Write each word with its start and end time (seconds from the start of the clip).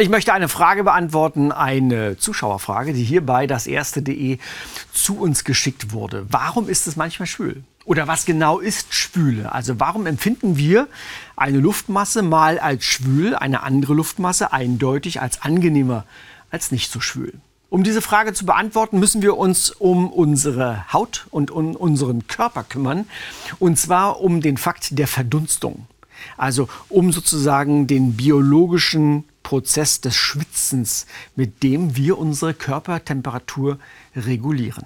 Ich 0.00 0.08
möchte 0.08 0.32
eine 0.32 0.48
Frage 0.48 0.84
beantworten, 0.84 1.50
eine 1.50 2.16
Zuschauerfrage, 2.16 2.92
die 2.92 3.02
hier 3.02 3.26
bei 3.26 3.48
das 3.48 3.66
erste.de 3.66 4.38
zu 4.92 5.18
uns 5.18 5.42
geschickt 5.42 5.90
wurde. 5.90 6.24
Warum 6.30 6.68
ist 6.68 6.86
es 6.86 6.94
manchmal 6.94 7.26
schwül? 7.26 7.64
Oder 7.84 8.06
was 8.06 8.24
genau 8.24 8.60
ist 8.60 8.94
Schwüle? 8.94 9.50
Also 9.50 9.80
warum 9.80 10.06
empfinden 10.06 10.56
wir 10.56 10.86
eine 11.36 11.58
Luftmasse 11.58 12.22
mal 12.22 12.60
als 12.60 12.84
schwül, 12.84 13.34
eine 13.34 13.64
andere 13.64 13.92
Luftmasse 13.94 14.52
eindeutig 14.52 15.20
als 15.20 15.42
angenehmer, 15.42 16.04
als 16.52 16.70
nicht 16.70 16.92
so 16.92 17.00
schwül? 17.00 17.32
Um 17.68 17.82
diese 17.82 18.00
Frage 18.00 18.32
zu 18.34 18.46
beantworten, 18.46 19.00
müssen 19.00 19.20
wir 19.20 19.36
uns 19.36 19.70
um 19.70 20.12
unsere 20.12 20.92
Haut 20.92 21.26
und 21.30 21.50
um 21.50 21.74
unseren 21.74 22.28
Körper 22.28 22.62
kümmern. 22.62 23.08
Und 23.58 23.80
zwar 23.80 24.20
um 24.20 24.42
den 24.42 24.58
Fakt 24.58 24.96
der 24.96 25.08
Verdunstung. 25.08 25.88
Also 26.36 26.68
um 26.88 27.10
sozusagen 27.10 27.88
den 27.88 28.14
biologischen 28.16 29.24
Prozess 29.48 30.02
des 30.02 30.14
Schwitzens, 30.14 31.06
mit 31.34 31.62
dem 31.62 31.96
wir 31.96 32.18
unsere 32.18 32.52
Körpertemperatur 32.52 33.78
regulieren. 34.14 34.84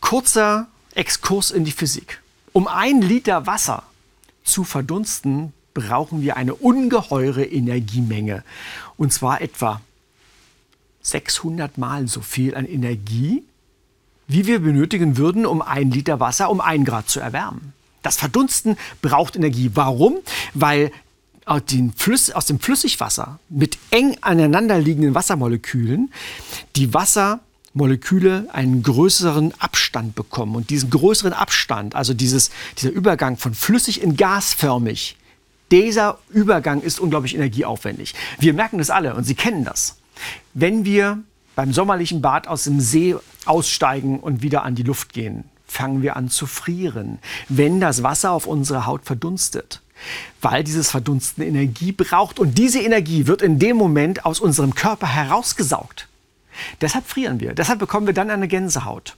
Kurzer 0.00 0.66
Exkurs 0.96 1.52
in 1.52 1.64
die 1.64 1.70
Physik. 1.70 2.20
Um 2.52 2.66
ein 2.66 3.00
Liter 3.00 3.46
Wasser 3.46 3.84
zu 4.42 4.64
verdunsten, 4.64 5.52
brauchen 5.74 6.22
wir 6.22 6.36
eine 6.36 6.54
ungeheure 6.56 7.44
Energiemenge. 7.44 8.42
Und 8.96 9.12
zwar 9.12 9.40
etwa 9.40 9.80
600 11.02 11.78
Mal 11.78 12.08
so 12.08 12.22
viel 12.22 12.56
an 12.56 12.66
Energie, 12.66 13.44
wie 14.26 14.48
wir 14.48 14.58
benötigen 14.58 15.16
würden, 15.16 15.46
um 15.46 15.62
ein 15.62 15.92
Liter 15.92 16.18
Wasser 16.18 16.50
um 16.50 16.60
ein 16.60 16.84
Grad 16.84 17.08
zu 17.08 17.20
erwärmen. 17.20 17.74
Das 18.02 18.16
Verdunsten 18.16 18.76
braucht 19.02 19.36
Energie. 19.36 19.70
Warum? 19.74 20.16
Weil 20.52 20.90
aus 21.50 21.64
dem, 21.66 21.92
Flüssigwasser 22.60 23.40
mit 23.48 23.76
eng 23.90 24.16
aneinanderliegenden 24.20 25.16
Wassermolekülen 25.16 26.12
die 26.76 26.94
Wassermoleküle 26.94 28.46
einen 28.52 28.84
größeren 28.84 29.52
Abstand 29.58 30.14
bekommen. 30.14 30.54
Und 30.54 30.70
diesen 30.70 30.90
größeren 30.90 31.32
Abstand, 31.32 31.96
also 31.96 32.14
dieses, 32.14 32.50
dieser 32.78 32.90
Übergang 32.90 33.36
von 33.36 33.54
flüssig 33.54 34.00
in 34.00 34.16
gasförmig, 34.16 35.16
dieser 35.72 36.18
Übergang 36.28 36.82
ist 36.82 37.00
unglaublich 37.00 37.34
energieaufwendig. 37.34 38.14
Wir 38.38 38.54
merken 38.54 38.78
das 38.78 38.90
alle 38.90 39.14
und 39.14 39.24
Sie 39.24 39.34
kennen 39.34 39.64
das. 39.64 39.98
Wenn 40.54 40.84
wir 40.84 41.18
beim 41.56 41.72
sommerlichen 41.72 42.22
Bad 42.22 42.46
aus 42.46 42.64
dem 42.64 42.80
See 42.80 43.16
aussteigen 43.44 44.20
und 44.20 44.42
wieder 44.42 44.62
an 44.62 44.76
die 44.76 44.84
Luft 44.84 45.12
gehen, 45.12 45.44
fangen 45.66 46.02
wir 46.02 46.16
an 46.16 46.28
zu 46.28 46.46
frieren, 46.46 47.18
wenn 47.48 47.80
das 47.80 48.04
Wasser 48.04 48.30
auf 48.30 48.46
unserer 48.46 48.86
Haut 48.86 49.04
verdunstet 49.04 49.80
weil 50.40 50.64
dieses 50.64 50.90
Verdunsten 50.90 51.42
Energie 51.44 51.92
braucht 51.92 52.38
und 52.38 52.56
diese 52.56 52.80
Energie 52.80 53.26
wird 53.26 53.42
in 53.42 53.58
dem 53.58 53.76
Moment 53.76 54.24
aus 54.24 54.40
unserem 54.40 54.74
Körper 54.74 55.06
herausgesaugt. 55.06 56.08
Deshalb 56.80 57.06
frieren 57.06 57.40
wir, 57.40 57.54
deshalb 57.54 57.78
bekommen 57.78 58.06
wir 58.06 58.14
dann 58.14 58.30
eine 58.30 58.48
Gänsehaut. 58.48 59.16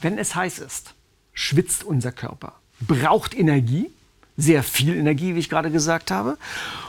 Wenn 0.00 0.18
es 0.18 0.34
heiß 0.34 0.58
ist, 0.58 0.94
schwitzt 1.32 1.84
unser 1.84 2.12
Körper, 2.12 2.54
braucht 2.80 3.36
Energie, 3.36 3.90
sehr 4.36 4.62
viel 4.62 4.96
Energie, 4.96 5.34
wie 5.34 5.38
ich 5.38 5.48
gerade 5.48 5.70
gesagt 5.70 6.10
habe, 6.10 6.38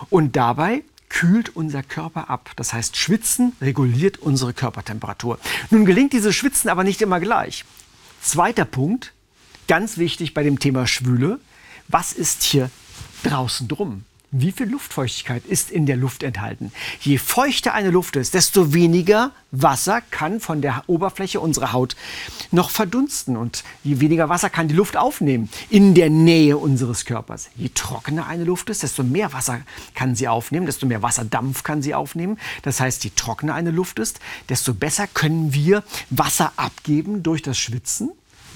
und 0.09 0.35
dabei 0.35 0.83
kühlt 1.09 1.55
unser 1.55 1.83
Körper 1.83 2.29
ab. 2.29 2.49
Das 2.55 2.73
heißt, 2.73 2.97
Schwitzen 2.97 3.53
reguliert 3.61 4.17
unsere 4.17 4.51
Körpertemperatur. 4.53 5.37
Nun 5.69 5.85
gelingt 5.85 6.13
dieses 6.13 6.35
Schwitzen 6.35 6.69
aber 6.69 6.83
nicht 6.83 7.01
immer 7.03 7.19
gleich. 7.19 7.65
Zweiter 8.21 8.65
Punkt, 8.65 9.13
ganz 9.67 9.97
wichtig 9.97 10.33
bei 10.33 10.41
dem 10.41 10.57
Thema 10.57 10.87
Schwüle, 10.87 11.39
was 11.87 12.13
ist 12.13 12.43
hier 12.43 12.69
draußen 13.23 13.67
drum? 13.67 14.03
Wie 14.35 14.51
viel 14.51 14.67
Luftfeuchtigkeit 14.67 15.45
ist 15.45 15.69
in 15.69 15.85
der 15.85 15.95
Luft 15.95 16.23
enthalten? 16.23 16.71
Je 17.01 17.19
feuchter 17.19 17.75
eine 17.75 17.91
Luft 17.91 18.15
ist, 18.15 18.33
desto 18.33 18.73
weniger 18.73 19.29
Wasser 19.51 20.01
kann 20.01 20.39
von 20.39 20.59
der 20.59 20.83
Oberfläche 20.87 21.39
unserer 21.39 21.71
Haut 21.71 21.95
noch 22.49 22.71
verdunsten. 22.71 23.37
Und 23.37 23.63
je 23.83 23.99
weniger 23.99 24.29
Wasser 24.29 24.49
kann 24.49 24.67
die 24.67 24.73
Luft 24.73 24.97
aufnehmen 24.97 25.49
in 25.69 25.93
der 25.93 26.09
Nähe 26.09 26.57
unseres 26.57 27.05
Körpers. 27.05 27.51
Je 27.55 27.69
trockener 27.69 28.25
eine 28.25 28.43
Luft 28.43 28.71
ist, 28.71 28.81
desto 28.81 29.03
mehr 29.03 29.33
Wasser 29.33 29.61
kann 29.93 30.15
sie 30.15 30.27
aufnehmen, 30.27 30.65
desto 30.65 30.87
mehr 30.87 31.03
Wasserdampf 31.03 31.61
kann 31.61 31.83
sie 31.83 31.93
aufnehmen. 31.93 32.39
Das 32.63 32.79
heißt, 32.79 33.03
je 33.03 33.11
trockener 33.15 33.53
eine 33.53 33.69
Luft 33.69 33.99
ist, 33.99 34.19
desto 34.49 34.73
besser 34.73 35.05
können 35.05 35.53
wir 35.53 35.83
Wasser 36.09 36.53
abgeben 36.55 37.21
durch 37.21 37.43
das 37.43 37.59
Schwitzen 37.59 38.09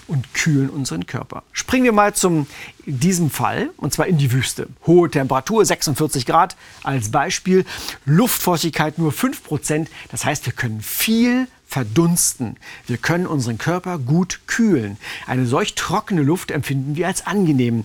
und 0.07 0.33
kühlen 0.33 0.69
unseren 0.69 1.05
Körper. 1.05 1.43
Springen 1.51 1.85
wir 1.85 1.91
mal 1.91 2.13
zum 2.13 2.47
diesem 2.85 3.29
Fall, 3.29 3.69
und 3.77 3.93
zwar 3.93 4.07
in 4.07 4.17
die 4.17 4.31
Wüste. 4.31 4.67
Hohe 4.85 5.09
Temperatur, 5.11 5.65
46 5.65 6.25
Grad 6.25 6.55
als 6.83 7.11
Beispiel, 7.11 7.65
Luftfeuchtigkeit 8.05 8.97
nur 8.97 9.11
5 9.11 9.43
Prozent. 9.43 9.89
Das 10.09 10.25
heißt, 10.25 10.45
wir 10.45 10.53
können 10.53 10.81
viel 10.81 11.47
verdunsten. 11.67 12.55
Wir 12.87 12.97
können 12.97 13.27
unseren 13.27 13.57
Körper 13.57 13.99
gut 13.99 14.39
kühlen. 14.47 14.97
Eine 15.25 15.45
solch 15.45 15.75
trockene 15.75 16.23
Luft 16.23 16.49
empfinden 16.51 16.95
wir 16.95 17.07
als 17.07 17.27
angenehm. 17.27 17.83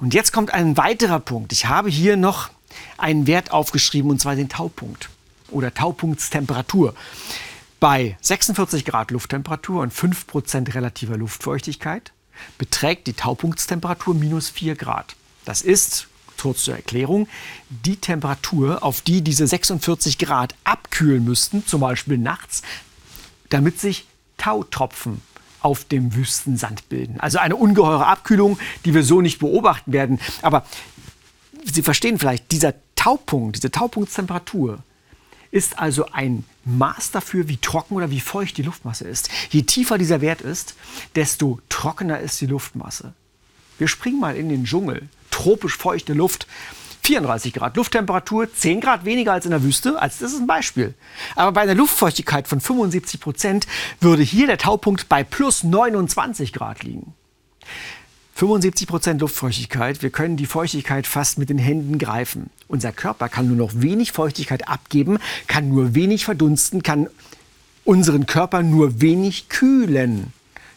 Und 0.00 0.14
jetzt 0.14 0.32
kommt 0.32 0.52
ein 0.52 0.76
weiterer 0.76 1.20
Punkt. 1.20 1.52
Ich 1.52 1.66
habe 1.66 1.88
hier 1.88 2.16
noch 2.16 2.50
einen 2.98 3.26
Wert 3.26 3.52
aufgeschrieben, 3.52 4.10
und 4.10 4.20
zwar 4.20 4.34
den 4.34 4.48
Taupunkt 4.48 5.10
oder 5.50 5.72
Taupunktstemperatur. 5.72 6.94
Bei 7.80 8.18
46 8.20 8.84
Grad 8.84 9.10
Lufttemperatur 9.10 9.80
und 9.80 9.90
5 9.90 10.26
Prozent 10.26 10.74
relativer 10.74 11.16
Luftfeuchtigkeit 11.16 12.12
beträgt 12.58 13.06
die 13.06 13.14
Taupunktstemperatur 13.14 14.14
minus 14.14 14.50
4 14.50 14.76
Grad. 14.76 15.16
Das 15.46 15.62
ist, 15.62 16.06
kurz 16.38 16.64
zur 16.64 16.76
Erklärung, 16.76 17.26
die 17.70 17.96
Temperatur, 17.96 18.84
auf 18.84 19.00
die 19.00 19.22
diese 19.22 19.46
46 19.46 20.18
Grad 20.18 20.54
abkühlen 20.62 21.24
müssten, 21.24 21.66
zum 21.66 21.80
Beispiel 21.80 22.18
nachts, 22.18 22.60
damit 23.48 23.80
sich 23.80 24.06
Tautropfen 24.36 25.22
auf 25.62 25.84
dem 25.84 26.14
Wüstensand 26.14 26.86
bilden. 26.90 27.18
Also 27.18 27.38
eine 27.38 27.56
ungeheure 27.56 28.06
Abkühlung, 28.06 28.58
die 28.84 28.92
wir 28.92 29.04
so 29.04 29.22
nicht 29.22 29.38
beobachten 29.38 29.92
werden. 29.94 30.20
Aber 30.42 30.66
Sie 31.64 31.82
verstehen 31.82 32.18
vielleicht, 32.18 32.52
dieser 32.52 32.74
Taupunkt, 32.94 33.56
diese 33.56 33.70
Taupunktstemperatur 33.70 34.82
ist 35.50 35.78
also 35.78 36.06
ein 36.12 36.44
Maß 36.64 37.10
dafür, 37.10 37.48
wie 37.48 37.56
trocken 37.56 37.94
oder 37.94 38.10
wie 38.10 38.20
feucht 38.20 38.56
die 38.56 38.62
Luftmasse 38.62 39.06
ist. 39.08 39.30
Je 39.50 39.62
tiefer 39.62 39.98
dieser 39.98 40.20
Wert 40.20 40.40
ist, 40.42 40.74
desto 41.16 41.60
trockener 41.68 42.20
ist 42.20 42.40
die 42.40 42.46
Luftmasse. 42.46 43.14
Wir 43.78 43.88
springen 43.88 44.20
mal 44.20 44.36
in 44.36 44.48
den 44.48 44.64
Dschungel. 44.64 45.08
Tropisch 45.30 45.76
feuchte 45.76 46.12
Luft. 46.12 46.46
34 47.02 47.54
Grad 47.54 47.76
Lufttemperatur, 47.76 48.52
10 48.52 48.80
Grad 48.80 49.04
weniger 49.04 49.32
als 49.32 49.46
in 49.46 49.50
der 49.50 49.62
Wüste. 49.62 50.00
Als 50.00 50.18
das 50.18 50.32
ist 50.32 50.40
ein 50.40 50.46
Beispiel. 50.46 50.94
Aber 51.34 51.52
bei 51.52 51.62
einer 51.62 51.74
Luftfeuchtigkeit 51.74 52.46
von 52.46 52.60
75 52.60 53.20
Prozent 53.20 53.66
würde 54.00 54.22
hier 54.22 54.46
der 54.46 54.58
Taupunkt 54.58 55.08
bei 55.08 55.24
plus 55.24 55.64
29 55.64 56.52
Grad 56.52 56.82
liegen. 56.82 57.14
75 58.40 58.88
Prozent 58.88 59.20
Luftfeuchtigkeit. 59.20 60.00
Wir 60.00 60.08
können 60.08 60.38
die 60.38 60.46
Feuchtigkeit 60.46 61.06
fast 61.06 61.36
mit 61.36 61.50
den 61.50 61.58
Händen 61.58 61.98
greifen. 61.98 62.48
Unser 62.68 62.90
Körper 62.90 63.28
kann 63.28 63.48
nur 63.48 63.56
noch 63.56 63.82
wenig 63.82 64.12
Feuchtigkeit 64.12 64.66
abgeben, 64.66 65.18
kann 65.46 65.68
nur 65.68 65.94
wenig 65.94 66.24
verdunsten, 66.24 66.82
kann 66.82 67.10
unseren 67.84 68.24
Körper 68.24 68.62
nur 68.62 69.02
wenig 69.02 69.50
kühlen. 69.50 70.32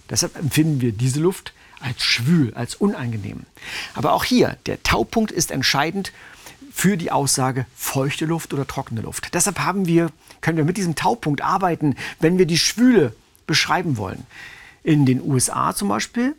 Deshalb 0.10 0.38
empfinden 0.38 0.82
wir 0.82 0.92
diese 0.92 1.22
Luft 1.22 1.54
als 1.80 2.04
schwül, 2.04 2.54
als 2.54 2.76
unangenehm. 2.76 3.44
Aber 3.94 4.12
auch 4.12 4.26
hier, 4.26 4.58
der 4.66 4.84
Taupunkt 4.84 5.32
ist 5.32 5.50
entscheidend 5.50 6.12
für 6.70 6.98
die 6.98 7.12
Aussage 7.14 7.66
feuchte 7.78 8.26
Luft 8.26 8.54
oder 8.54 8.68
trockene 8.68 9.00
Luft. 9.00 9.34
Deshalb 9.34 9.60
haben 9.60 9.86
wir, 9.86 10.10
können 10.42 10.58
wir 10.58 10.66
mit 10.66 10.76
diesem 10.76 10.96
Taupunkt 10.96 11.42
arbeiten, 11.42 11.96
wenn 12.20 12.38
wir 12.38 12.46
die 12.46 12.58
Schwüle 12.58 13.16
beschreiben 13.48 13.96
wollen. 13.96 14.26
In 14.84 15.06
den 15.06 15.22
USA 15.22 15.74
zum 15.74 15.88
Beispiel 15.88 16.36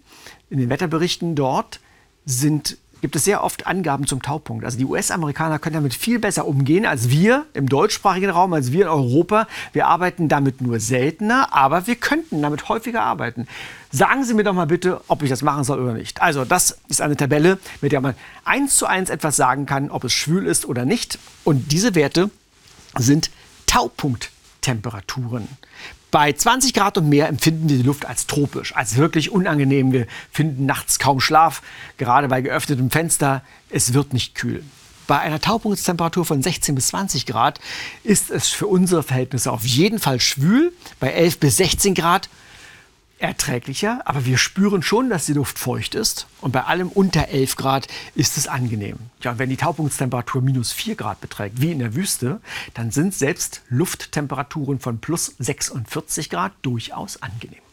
in 0.50 0.58
den 0.58 0.70
Wetterberichten 0.70 1.34
dort 1.34 1.80
sind 2.26 2.78
gibt 3.04 3.16
es 3.16 3.24
sehr 3.24 3.44
oft 3.44 3.66
Angaben 3.66 4.06
zum 4.06 4.22
Taupunkt. 4.22 4.64
Also 4.64 4.78
die 4.78 4.86
US-Amerikaner 4.86 5.58
können 5.58 5.74
damit 5.74 5.92
viel 5.92 6.18
besser 6.18 6.46
umgehen 6.46 6.86
als 6.86 7.10
wir 7.10 7.44
im 7.52 7.68
deutschsprachigen 7.68 8.30
Raum, 8.30 8.54
als 8.54 8.72
wir 8.72 8.86
in 8.86 8.88
Europa. 8.88 9.46
Wir 9.74 9.88
arbeiten 9.88 10.30
damit 10.30 10.62
nur 10.62 10.80
seltener, 10.80 11.52
aber 11.52 11.86
wir 11.86 11.96
könnten 11.96 12.40
damit 12.40 12.70
häufiger 12.70 13.02
arbeiten. 13.02 13.46
Sagen 13.92 14.24
Sie 14.24 14.32
mir 14.32 14.42
doch 14.42 14.54
mal 14.54 14.66
bitte, 14.66 15.02
ob 15.08 15.22
ich 15.22 15.28
das 15.28 15.42
machen 15.42 15.64
soll 15.64 15.80
oder 15.80 15.92
nicht. 15.92 16.22
Also 16.22 16.46
das 16.46 16.78
ist 16.88 17.02
eine 17.02 17.14
Tabelle, 17.14 17.58
mit 17.82 17.92
der 17.92 18.00
man 18.00 18.14
eins 18.46 18.78
zu 18.78 18.86
eins 18.86 19.10
etwas 19.10 19.36
sagen 19.36 19.66
kann, 19.66 19.90
ob 19.90 20.04
es 20.04 20.14
schwül 20.14 20.46
ist 20.46 20.64
oder 20.64 20.86
nicht. 20.86 21.18
Und 21.44 21.72
diese 21.72 21.94
Werte 21.94 22.30
sind 22.96 23.30
Taupunkttemperaturen. 24.64 25.48
Bei 26.10 26.32
20 26.32 26.74
Grad 26.74 26.96
und 26.96 27.08
mehr 27.08 27.28
empfinden 27.28 27.68
wir 27.68 27.76
die 27.76 27.82
Luft 27.82 28.06
als 28.06 28.26
tropisch, 28.26 28.74
als 28.76 28.96
wirklich 28.96 29.32
unangenehm. 29.32 29.92
Wir 29.92 30.06
finden 30.30 30.64
nachts 30.64 30.98
kaum 30.98 31.20
Schlaf, 31.20 31.60
gerade 31.98 32.28
bei 32.28 32.40
geöffnetem 32.40 32.90
Fenster. 32.90 33.42
Es 33.68 33.94
wird 33.94 34.12
nicht 34.12 34.34
kühl. 34.34 34.62
Bei 35.06 35.18
einer 35.18 35.40
Taupunktstemperatur 35.40 36.24
von 36.24 36.42
16 36.42 36.74
bis 36.76 36.88
20 36.88 37.26
Grad 37.26 37.60
ist 38.04 38.30
es 38.30 38.48
für 38.48 38.68
unsere 38.68 39.02
Verhältnisse 39.02 39.52
auf 39.52 39.64
jeden 39.64 39.98
Fall 39.98 40.20
schwül. 40.20 40.72
Bei 41.00 41.10
11 41.10 41.40
bis 41.40 41.56
16 41.58 41.94
Grad 41.94 42.28
erträglicher, 43.26 44.02
aber 44.04 44.24
wir 44.24 44.38
spüren 44.38 44.82
schon, 44.82 45.10
dass 45.10 45.26
die 45.26 45.32
Luft 45.32 45.58
feucht 45.58 45.94
ist. 45.94 46.26
Und 46.40 46.52
bei 46.52 46.64
allem 46.64 46.88
unter 46.88 47.28
11 47.28 47.56
Grad 47.56 47.88
ist 48.14 48.36
es 48.36 48.46
angenehm. 48.46 48.98
Ja, 49.22 49.32
und 49.32 49.38
wenn 49.38 49.48
die 49.48 49.56
Taupunktstemperatur 49.56 50.42
minus 50.42 50.72
4 50.72 50.94
Grad 50.94 51.20
beträgt, 51.20 51.60
wie 51.60 51.72
in 51.72 51.78
der 51.78 51.94
Wüste, 51.94 52.40
dann 52.74 52.90
sind 52.90 53.14
selbst 53.14 53.62
Lufttemperaturen 53.68 54.78
von 54.78 54.98
plus 54.98 55.34
46 55.38 56.30
Grad 56.30 56.52
durchaus 56.62 57.22
angenehm. 57.22 57.63